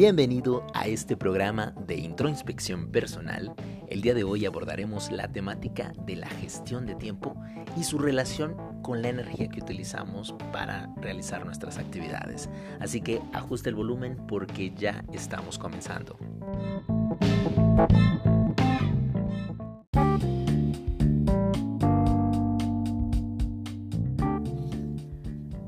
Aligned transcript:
Bienvenido 0.00 0.64
a 0.74 0.86
este 0.86 1.16
programa 1.16 1.74
de 1.88 1.96
introspección 1.96 2.92
personal. 2.92 3.52
El 3.88 4.00
día 4.00 4.14
de 4.14 4.22
hoy 4.22 4.46
abordaremos 4.46 5.10
la 5.10 5.26
temática 5.26 5.92
de 6.06 6.14
la 6.14 6.28
gestión 6.28 6.86
de 6.86 6.94
tiempo 6.94 7.34
y 7.76 7.82
su 7.82 7.98
relación 7.98 8.54
con 8.80 9.02
la 9.02 9.08
energía 9.08 9.48
que 9.48 9.60
utilizamos 9.60 10.36
para 10.52 10.88
realizar 10.98 11.44
nuestras 11.44 11.78
actividades. 11.78 12.48
Así 12.78 13.00
que 13.00 13.20
ajuste 13.32 13.70
el 13.70 13.74
volumen 13.74 14.16
porque 14.28 14.72
ya 14.76 15.04
estamos 15.12 15.58
comenzando. 15.58 16.16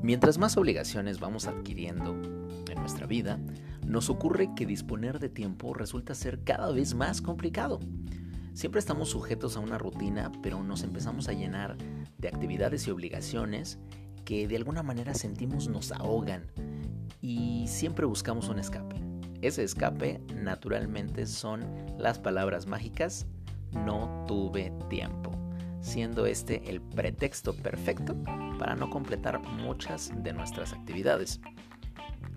Mientras 0.01 0.37
más 0.37 0.55
obligaciones 0.55 1.19
vamos 1.19 1.47
adquiriendo 1.47 2.13
en 2.69 2.79
nuestra 2.79 3.07
vida, 3.07 3.37
nos 3.91 4.09
ocurre 4.09 4.55
que 4.55 4.65
disponer 4.65 5.19
de 5.19 5.27
tiempo 5.27 5.73
resulta 5.73 6.15
ser 6.15 6.45
cada 6.45 6.71
vez 6.71 6.95
más 6.95 7.21
complicado. 7.21 7.81
Siempre 8.53 8.79
estamos 8.79 9.09
sujetos 9.09 9.57
a 9.57 9.59
una 9.59 9.77
rutina, 9.77 10.31
pero 10.41 10.63
nos 10.63 10.83
empezamos 10.83 11.27
a 11.27 11.33
llenar 11.33 11.75
de 12.17 12.29
actividades 12.29 12.87
y 12.87 12.91
obligaciones 12.91 13.79
que 14.23 14.47
de 14.47 14.55
alguna 14.55 14.81
manera 14.81 15.13
sentimos 15.13 15.67
nos 15.67 15.91
ahogan 15.91 16.49
y 17.21 17.65
siempre 17.67 18.05
buscamos 18.05 18.47
un 18.47 18.59
escape. 18.59 18.95
Ese 19.41 19.63
escape 19.63 20.21
naturalmente 20.41 21.25
son 21.25 21.65
las 21.97 22.17
palabras 22.17 22.67
mágicas 22.67 23.27
no 23.73 24.23
tuve 24.25 24.71
tiempo, 24.89 25.31
siendo 25.81 26.25
este 26.25 26.69
el 26.69 26.81
pretexto 26.81 27.53
perfecto 27.53 28.15
para 28.57 28.73
no 28.73 28.89
completar 28.89 29.41
muchas 29.41 30.13
de 30.23 30.31
nuestras 30.31 30.71
actividades 30.71 31.41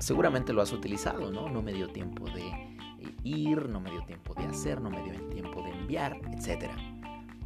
seguramente 0.05 0.53
lo 0.53 0.61
has 0.61 0.73
utilizado, 0.73 1.31
¿no? 1.31 1.49
No 1.49 1.63
me 1.63 1.73
dio 1.73 1.89
tiempo 1.89 2.27
de 2.27 2.77
ir, 3.23 3.71
no 3.71 3.81
me 3.81 3.91
dio 3.91 4.05
tiempo 4.05 4.35
de 4.35 4.45
hacer, 4.45 4.81
no 4.83 4.91
me 4.91 5.03
dio 5.03 5.19
tiempo 5.29 5.63
de 5.63 5.71
enviar, 5.71 6.21
etc. 6.31 6.71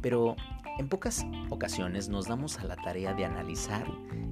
Pero 0.01 0.35
en 0.77 0.89
pocas 0.89 1.25
ocasiones 1.49 2.09
nos 2.09 2.27
damos 2.27 2.59
a 2.59 2.65
la 2.65 2.75
tarea 2.75 3.13
de 3.13 3.23
analizar 3.23 3.85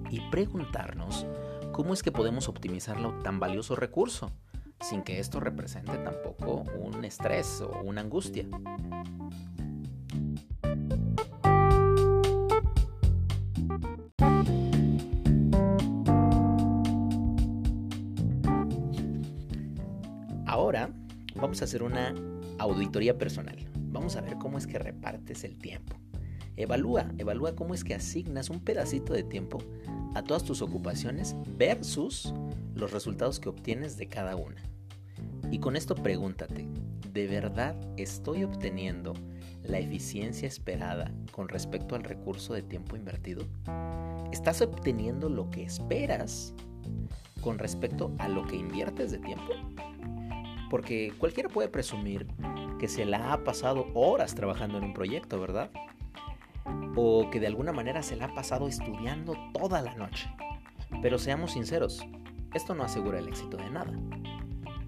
y 0.09 0.19
preguntarnos 0.29 1.25
cómo 1.71 1.93
es 1.93 2.03
que 2.03 2.11
podemos 2.11 2.49
optimizarlo 2.49 3.13
tan 3.23 3.39
valioso 3.39 3.77
recurso, 3.77 4.33
sin 4.81 5.03
que 5.03 5.19
esto 5.19 5.39
represente 5.39 5.97
tampoco 5.97 6.65
un 6.77 7.05
estrés 7.05 7.61
o 7.61 7.80
una 7.81 8.02
angustia. 8.02 8.45
Ahora 20.67 20.89
vamos 21.33 21.61
a 21.61 21.63
hacer 21.63 21.81
una 21.81 22.13
auditoría 22.59 23.17
personal. 23.17 23.55
Vamos 23.73 24.17
a 24.17 24.21
ver 24.21 24.37
cómo 24.37 24.57
es 24.57 24.67
que 24.67 24.77
repartes 24.77 25.45
el 25.45 25.57
tiempo. 25.57 25.95
Evalúa, 26.57 27.09
evalúa 27.17 27.55
cómo 27.55 27.73
es 27.73 27.85
que 27.85 27.95
asignas 27.95 28.49
un 28.49 28.59
pedacito 28.59 29.13
de 29.13 29.23
tiempo 29.23 29.59
a 30.13 30.23
todas 30.23 30.43
tus 30.43 30.61
ocupaciones 30.61 31.37
versus 31.57 32.33
los 32.75 32.91
resultados 32.91 33.39
que 33.39 33.47
obtienes 33.47 33.95
de 33.95 34.09
cada 34.09 34.35
una. 34.35 34.61
Y 35.51 35.59
con 35.59 35.77
esto 35.77 35.95
pregúntate, 35.95 36.67
¿de 37.13 37.27
verdad 37.27 37.73
estoy 37.95 38.43
obteniendo 38.43 39.13
la 39.63 39.79
eficiencia 39.79 40.49
esperada 40.49 41.13
con 41.31 41.47
respecto 41.47 41.95
al 41.95 42.03
recurso 42.03 42.53
de 42.53 42.63
tiempo 42.63 42.97
invertido? 42.97 43.45
¿Estás 44.33 44.61
obteniendo 44.61 45.29
lo 45.29 45.49
que 45.49 45.63
esperas 45.63 46.53
con 47.39 47.57
respecto 47.57 48.13
a 48.19 48.27
lo 48.27 48.45
que 48.45 48.57
inviertes 48.57 49.11
de 49.11 49.19
tiempo? 49.19 49.53
Porque 50.69 51.13
cualquiera 51.17 51.49
puede 51.49 51.69
presumir 51.69 52.27
que 52.79 52.87
se 52.87 53.05
la 53.05 53.33
ha 53.33 53.43
pasado 53.43 53.87
horas 53.93 54.36
trabajando 54.36 54.77
en 54.77 54.83
un 54.86 54.93
proyecto, 54.93 55.39
¿verdad? 55.39 55.71
O 56.95 57.30
que 57.30 57.39
de 57.39 57.47
alguna 57.47 57.71
manera 57.71 58.03
se 58.03 58.15
la 58.15 58.25
ha 58.25 58.33
pasado 58.33 58.67
estudiando 58.67 59.36
toda 59.53 59.81
la 59.81 59.95
noche. 59.95 60.30
Pero 61.02 61.17
seamos 61.17 61.53
sinceros, 61.53 62.05
esto 62.53 62.75
no 62.75 62.83
asegura 62.83 63.19
el 63.19 63.27
éxito 63.27 63.58
de 63.58 63.69
nada. 63.69 63.93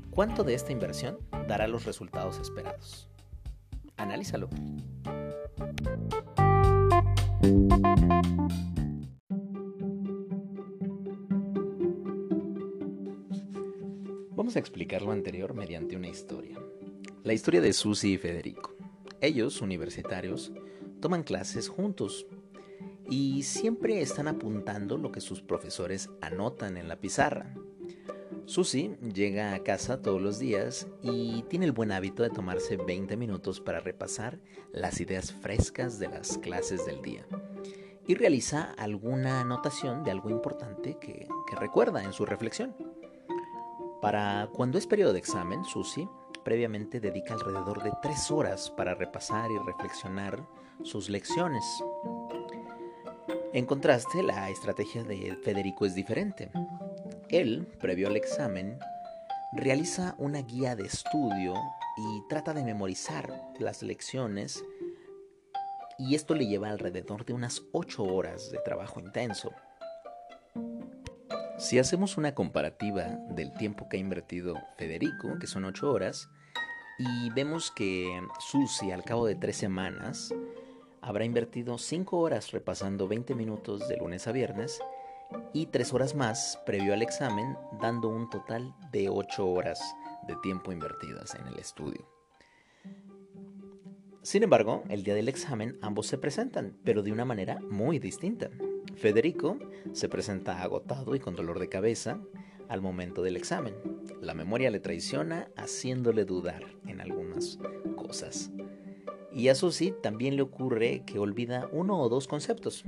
¿Cuánto 0.09 0.43
de 0.43 0.53
esta 0.53 0.71
inversión 0.71 1.19
dará 1.47 1.67
los 1.67 1.85
resultados 1.85 2.39
esperados? 2.39 3.09
Analízalo. 3.97 4.49
Vamos 14.49 14.57
a 14.57 14.61
explicar 14.61 15.03
lo 15.03 15.11
anterior 15.11 15.53
mediante 15.53 15.95
una 15.95 16.07
historia. 16.07 16.57
La 17.23 17.33
historia 17.33 17.61
de 17.61 17.71
Susie 17.71 18.13
y 18.13 18.17
Federico. 18.17 18.73
Ellos, 19.21 19.61
universitarios, 19.61 20.51
toman 20.99 21.21
clases 21.21 21.69
juntos 21.69 22.25
y 23.07 23.43
siempre 23.43 24.01
están 24.01 24.27
apuntando 24.27 24.97
lo 24.97 25.11
que 25.11 25.21
sus 25.21 25.43
profesores 25.43 26.09
anotan 26.19 26.77
en 26.77 26.87
la 26.87 26.95
pizarra. 26.95 27.53
Susie 28.45 28.97
llega 29.13 29.53
a 29.53 29.59
casa 29.59 30.01
todos 30.01 30.19
los 30.19 30.39
días 30.39 30.87
y 31.03 31.43
tiene 31.43 31.67
el 31.67 31.71
buen 31.71 31.91
hábito 31.91 32.23
de 32.23 32.31
tomarse 32.31 32.75
20 32.75 33.17
minutos 33.17 33.61
para 33.61 33.81
repasar 33.81 34.39
las 34.71 34.99
ideas 34.99 35.31
frescas 35.31 35.99
de 35.99 36.07
las 36.07 36.39
clases 36.39 36.87
del 36.87 37.03
día 37.03 37.23
y 38.07 38.15
realiza 38.15 38.73
alguna 38.79 39.41
anotación 39.41 40.03
de 40.03 40.09
algo 40.09 40.31
importante 40.31 40.97
que 40.99 41.27
recuerda 41.55 42.03
en 42.03 42.13
su 42.13 42.25
reflexión. 42.25 42.73
Para 44.01 44.49
cuando 44.53 44.77
es 44.77 44.87
periodo 44.87 45.13
de 45.13 45.19
examen, 45.19 45.63
Susie 45.65 46.07
previamente 46.43 46.99
dedica 46.99 47.33
alrededor 47.33 47.83
de 47.83 47.91
tres 48.01 48.31
horas 48.31 48.71
para 48.71 48.95
repasar 48.95 49.51
y 49.51 49.57
reflexionar 49.65 50.47
sus 50.83 51.09
lecciones. 51.09 51.63
En 53.51 53.65
contraste, 53.65 54.23
la 54.23 54.49
estrategia 54.49 55.03
de 55.03 55.37
Federico 55.43 55.85
es 55.85 55.95
diferente. 55.95 56.49
Él, 57.29 57.67
previo 57.79 58.07
al 58.07 58.15
examen, 58.15 58.79
realiza 59.53 60.15
una 60.17 60.41
guía 60.41 60.75
de 60.75 60.85
estudio 60.85 61.53
y 61.97 62.27
trata 62.29 62.53
de 62.53 62.63
memorizar 62.63 63.29
las 63.59 63.83
lecciones 63.83 64.63
y 65.97 66.15
esto 66.15 66.33
le 66.33 66.47
lleva 66.47 66.69
alrededor 66.69 67.25
de 67.25 67.33
unas 67.33 67.61
ocho 67.73 68.03
horas 68.03 68.49
de 68.51 68.59
trabajo 68.59 69.01
intenso. 69.01 69.51
Si 71.59 71.77
hacemos 71.77 72.17
una 72.17 72.33
comparativa 72.33 73.03
del 73.31 73.53
tiempo 73.53 73.89
que 73.89 73.97
ha 73.97 73.99
invertido 73.99 74.55
Federico, 74.77 75.37
que 75.39 75.45
son 75.45 75.65
8 75.65 75.91
horas, 75.91 76.29
y 76.97 77.29
vemos 77.31 77.69
que 77.69 78.21
Susi 78.39 78.91
al 78.91 79.03
cabo 79.03 79.25
de 79.25 79.35
3 79.35 79.57
semanas 79.57 80.33
habrá 81.01 81.25
invertido 81.25 81.77
5 81.77 82.17
horas 82.17 82.51
repasando 82.51 83.09
20 83.09 83.35
minutos 83.35 83.89
de 83.89 83.97
lunes 83.97 84.25
a 84.27 84.31
viernes 84.31 84.79
y 85.51 85.65
3 85.65 85.93
horas 85.93 86.15
más 86.15 86.57
previo 86.65 86.93
al 86.93 87.01
examen, 87.01 87.57
dando 87.81 88.07
un 88.07 88.29
total 88.29 88.73
de 88.93 89.09
8 89.09 89.45
horas 89.45 89.81
de 90.29 90.37
tiempo 90.37 90.71
invertidas 90.71 91.35
en 91.35 91.45
el 91.45 91.59
estudio. 91.59 92.07
Sin 94.21 94.43
embargo, 94.43 94.83
el 94.87 95.03
día 95.03 95.13
del 95.13 95.27
examen 95.27 95.77
ambos 95.81 96.07
se 96.07 96.17
presentan, 96.17 96.77
pero 96.85 97.03
de 97.03 97.11
una 97.11 97.25
manera 97.25 97.59
muy 97.69 97.99
distinta. 97.99 98.49
Federico 98.95 99.57
se 99.93 100.09
presenta 100.09 100.61
agotado 100.61 101.15
y 101.15 101.19
con 101.19 101.35
dolor 101.35 101.59
de 101.59 101.69
cabeza 101.69 102.19
al 102.67 102.81
momento 102.81 103.21
del 103.21 103.37
examen. 103.37 103.73
La 104.21 104.33
memoria 104.33 104.69
le 104.69 104.79
traiciona 104.79 105.49
haciéndole 105.55 106.25
dudar 106.25 106.63
en 106.85 107.01
algunas 107.01 107.59
cosas. 107.95 108.51
Y 109.31 109.47
a 109.49 109.55
Susi 109.55 109.93
también 110.01 110.35
le 110.35 110.41
ocurre 110.41 111.03
que 111.05 111.19
olvida 111.19 111.69
uno 111.71 111.99
o 111.99 112.09
dos 112.09 112.27
conceptos, 112.27 112.83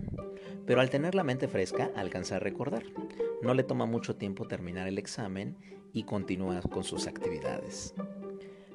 pero 0.66 0.82
al 0.82 0.90
tener 0.90 1.16
la 1.16 1.24
mente 1.24 1.48
fresca 1.48 1.92
alcanza 1.96 2.38
a 2.38 2.40
recordar. 2.40 2.84
No 3.42 3.54
le 3.54 3.64
toma 3.64 3.86
mucho 3.86 4.16
tiempo 4.16 4.48
terminar 4.48 4.88
el 4.88 4.98
examen 4.98 5.58
y 5.94 6.04
continúa 6.04 6.62
con 6.62 6.84
sus 6.84 7.08
actividades. 7.08 7.94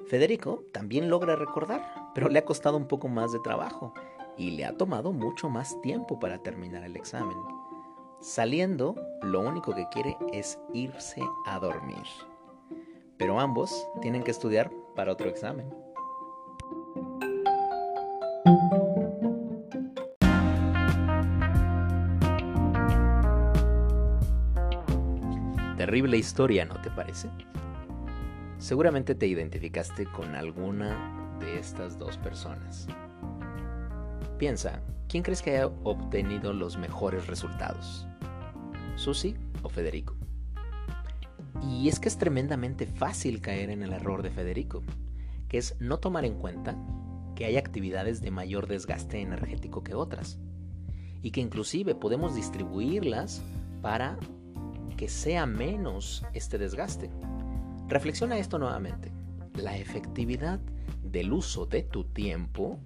Federico 0.06 0.64
también 0.72 1.10
logra 1.10 1.34
recordar, 1.34 1.82
pero 2.14 2.28
le 2.28 2.38
ha 2.38 2.44
costado 2.44 2.76
un 2.76 2.86
poco 2.86 3.08
más 3.08 3.32
de 3.32 3.40
trabajo 3.40 3.92
y 4.36 4.50
le 4.52 4.64
ha 4.64 4.76
tomado 4.76 5.12
mucho 5.12 5.48
más 5.48 5.80
tiempo 5.80 6.18
para 6.18 6.38
terminar 6.38 6.84
el 6.84 6.96
examen. 6.96 7.36
Saliendo, 8.20 8.94
lo 9.22 9.40
único 9.40 9.74
que 9.74 9.88
quiere 9.90 10.16
es 10.32 10.58
irse 10.72 11.22
a 11.46 11.58
dormir. 11.58 12.04
Pero 13.18 13.40
ambos 13.40 13.86
tienen 14.00 14.22
que 14.22 14.30
estudiar 14.30 14.70
para 14.94 15.12
otro 15.12 15.28
examen. 15.28 15.68
Terrible 25.76 26.16
historia, 26.16 26.64
¿no 26.64 26.80
te 26.80 26.90
parece? 26.90 27.28
Seguramente 28.58 29.14
te 29.14 29.26
identificaste 29.26 30.06
con 30.06 30.34
alguna 30.34 31.36
de 31.38 31.58
estas 31.58 31.98
dos 31.98 32.16
personas. 32.18 32.88
Piensa, 34.38 34.82
¿quién 35.08 35.22
crees 35.22 35.40
que 35.40 35.52
haya 35.52 35.68
obtenido 35.84 36.52
los 36.52 36.76
mejores 36.76 37.26
resultados? 37.26 38.06
¿Susi 38.96 39.34
o 39.62 39.70
Federico? 39.70 40.14
Y 41.62 41.88
es 41.88 41.98
que 41.98 42.08
es 42.08 42.18
tremendamente 42.18 42.86
fácil 42.86 43.40
caer 43.40 43.70
en 43.70 43.82
el 43.82 43.94
error 43.94 44.22
de 44.22 44.30
Federico, 44.30 44.82
que 45.48 45.56
es 45.56 45.74
no 45.80 46.00
tomar 46.00 46.26
en 46.26 46.34
cuenta 46.34 46.76
que 47.34 47.46
hay 47.46 47.56
actividades 47.56 48.20
de 48.20 48.30
mayor 48.30 48.66
desgaste 48.66 49.20
energético 49.22 49.82
que 49.82 49.94
otras 49.94 50.38
y 51.22 51.30
que 51.30 51.40
inclusive 51.40 51.94
podemos 51.94 52.34
distribuirlas 52.34 53.42
para 53.80 54.18
que 54.98 55.08
sea 55.08 55.46
menos 55.46 56.26
este 56.34 56.58
desgaste. 56.58 57.10
Reflexiona 57.88 58.36
esto 58.36 58.58
nuevamente. 58.58 59.12
La 59.54 59.78
efectividad 59.78 60.60
del 61.02 61.32
uso 61.32 61.64
de 61.64 61.82
tu 61.82 62.04
tiempo 62.04 62.80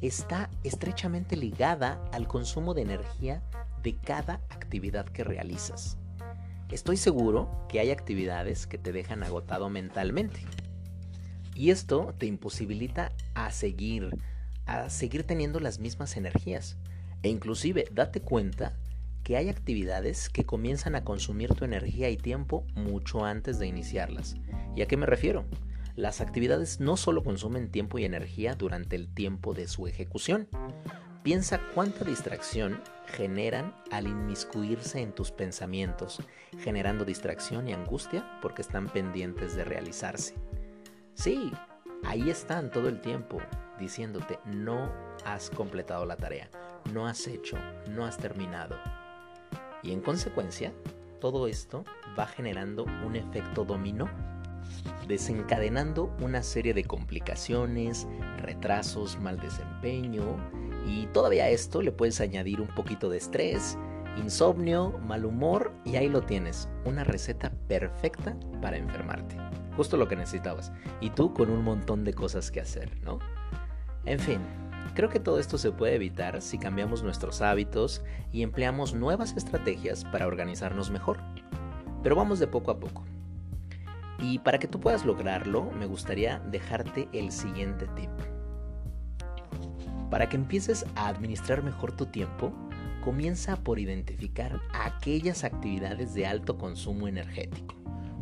está 0.00 0.50
estrechamente 0.64 1.36
ligada 1.36 2.02
al 2.12 2.26
consumo 2.26 2.74
de 2.74 2.82
energía 2.82 3.42
de 3.82 3.96
cada 3.96 4.34
actividad 4.50 5.06
que 5.06 5.24
realizas. 5.24 5.98
Estoy 6.70 6.96
seguro 6.96 7.66
que 7.68 7.80
hay 7.80 7.90
actividades 7.90 8.66
que 8.66 8.78
te 8.78 8.92
dejan 8.92 9.22
agotado 9.22 9.68
mentalmente. 9.70 10.40
Y 11.54 11.70
esto 11.70 12.14
te 12.16 12.26
imposibilita 12.26 13.12
a 13.34 13.50
seguir, 13.50 14.16
a 14.66 14.88
seguir 14.88 15.24
teniendo 15.24 15.58
las 15.60 15.80
mismas 15.80 16.16
energías. 16.16 16.76
E 17.22 17.28
inclusive 17.28 17.86
date 17.92 18.20
cuenta 18.22 18.76
que 19.24 19.36
hay 19.36 19.48
actividades 19.48 20.30
que 20.30 20.46
comienzan 20.46 20.94
a 20.94 21.04
consumir 21.04 21.54
tu 21.54 21.64
energía 21.64 22.08
y 22.08 22.16
tiempo 22.16 22.64
mucho 22.74 23.24
antes 23.24 23.58
de 23.58 23.66
iniciarlas. 23.66 24.36
¿Y 24.76 24.82
a 24.82 24.86
qué 24.86 24.96
me 24.96 25.06
refiero? 25.06 25.44
Las 25.96 26.20
actividades 26.20 26.80
no 26.80 26.96
solo 26.96 27.22
consumen 27.22 27.70
tiempo 27.70 27.98
y 27.98 28.04
energía 28.04 28.54
durante 28.54 28.96
el 28.96 29.12
tiempo 29.12 29.54
de 29.54 29.68
su 29.68 29.86
ejecución. 29.86 30.48
Piensa 31.22 31.60
cuánta 31.74 32.04
distracción 32.04 32.80
generan 33.06 33.74
al 33.90 34.06
inmiscuirse 34.06 35.00
en 35.00 35.12
tus 35.12 35.30
pensamientos, 35.30 36.20
generando 36.60 37.04
distracción 37.04 37.68
y 37.68 37.72
angustia 37.72 38.38
porque 38.40 38.62
están 38.62 38.88
pendientes 38.88 39.54
de 39.54 39.64
realizarse. 39.64 40.34
Sí, 41.14 41.50
ahí 42.04 42.30
están 42.30 42.70
todo 42.70 42.88
el 42.88 43.00
tiempo 43.00 43.38
diciéndote 43.78 44.38
no 44.44 44.92
has 45.24 45.50
completado 45.50 46.06
la 46.06 46.16
tarea, 46.16 46.48
no 46.92 47.06
has 47.06 47.26
hecho, 47.26 47.56
no 47.90 48.06
has 48.06 48.16
terminado. 48.16 48.76
Y 49.82 49.92
en 49.92 50.00
consecuencia, 50.00 50.72
todo 51.20 51.46
esto 51.48 51.84
va 52.18 52.26
generando 52.26 52.84
un 52.84 53.16
efecto 53.16 53.64
dominó, 53.64 54.08
desencadenando 55.10 56.16
una 56.22 56.42
serie 56.42 56.72
de 56.72 56.84
complicaciones, 56.84 58.08
retrasos, 58.38 59.18
mal 59.20 59.38
desempeño, 59.38 60.22
y 60.86 61.06
todavía 61.08 61.44
a 61.44 61.48
esto 61.50 61.82
le 61.82 61.92
puedes 61.92 62.22
añadir 62.22 62.62
un 62.62 62.68
poquito 62.68 63.10
de 63.10 63.18
estrés, 63.18 63.76
insomnio, 64.16 64.98
mal 65.06 65.26
humor, 65.26 65.72
y 65.84 65.96
ahí 65.96 66.08
lo 66.08 66.22
tienes, 66.22 66.70
una 66.86 67.04
receta 67.04 67.52
perfecta 67.68 68.34
para 68.62 68.78
enfermarte. 68.78 69.36
Justo 69.76 69.98
lo 69.98 70.08
que 70.08 70.16
necesitabas. 70.16 70.72
Y 71.00 71.10
tú 71.10 71.34
con 71.34 71.50
un 71.50 71.62
montón 71.62 72.04
de 72.04 72.14
cosas 72.14 72.50
que 72.50 72.60
hacer, 72.60 72.98
¿no? 73.02 73.18
En 74.06 74.18
fin, 74.18 74.40
Creo 74.94 75.08
que 75.08 75.20
todo 75.20 75.38
esto 75.38 75.56
se 75.56 75.70
puede 75.70 75.94
evitar 75.94 76.42
si 76.42 76.58
cambiamos 76.58 77.02
nuestros 77.02 77.42
hábitos 77.42 78.02
y 78.32 78.42
empleamos 78.42 78.92
nuevas 78.92 79.36
estrategias 79.36 80.04
para 80.04 80.26
organizarnos 80.26 80.90
mejor. 80.90 81.18
Pero 82.02 82.16
vamos 82.16 82.40
de 82.40 82.48
poco 82.48 82.72
a 82.72 82.80
poco. 82.80 83.04
Y 84.22 84.38
para 84.38 84.58
que 84.58 84.68
tú 84.68 84.80
puedas 84.80 85.04
lograrlo, 85.04 85.70
me 85.72 85.86
gustaría 85.86 86.40
dejarte 86.40 87.08
el 87.12 87.32
siguiente 87.32 87.86
tip. 87.96 88.10
Para 90.10 90.28
que 90.28 90.36
empieces 90.36 90.84
a 90.96 91.08
administrar 91.08 91.62
mejor 91.62 91.92
tu 91.92 92.06
tiempo, 92.06 92.52
comienza 93.02 93.56
por 93.56 93.78
identificar 93.78 94.60
aquellas 94.74 95.44
actividades 95.44 96.14
de 96.14 96.26
alto 96.26 96.58
consumo 96.58 97.08
energético. 97.08 97.74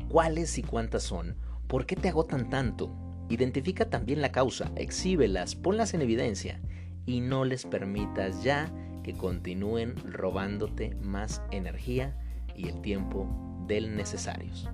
¿Cuáles 0.09 0.57
y 0.59 0.63
cuántas 0.63 1.03
son? 1.03 1.37
¿Por 1.67 1.85
qué 1.87 1.97
te 1.97 2.09
agotan 2.09 2.49
tanto? 2.49 2.95
Identifica 3.29 3.91
también 3.91 4.23
la 4.23 4.33
causa, 4.33 4.71
exhíbelas, 4.77 5.55
ponlas 5.55 5.95
en 5.95 6.03
evidencia 6.03 6.61
y 7.05 7.21
no 7.21 7.45
les 7.45 7.67
permitas 7.67 8.43
ya 8.43 8.71
que 9.03 9.15
continúen 9.15 9.95
robándote 10.11 10.95
más 11.03 11.43
energía 11.51 12.17
y 12.55 12.69
el 12.69 12.81
tiempo 12.81 13.27
del 13.67 13.97
necesarios. 13.97 14.69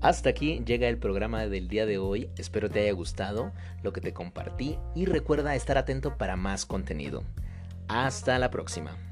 Hasta 0.00 0.30
aquí 0.30 0.62
llega 0.64 0.88
el 0.88 0.98
programa 0.98 1.46
del 1.46 1.66
día 1.66 1.84
de 1.84 1.98
hoy, 1.98 2.30
espero 2.38 2.70
te 2.70 2.80
haya 2.80 2.92
gustado 2.92 3.52
lo 3.82 3.92
que 3.92 4.00
te 4.00 4.12
compartí 4.12 4.78
y 4.94 5.06
recuerda 5.06 5.56
estar 5.56 5.76
atento 5.76 6.16
para 6.16 6.36
más 6.36 6.66
contenido. 6.66 7.24
Hasta 7.88 8.38
la 8.38 8.50
próxima. 8.50 9.07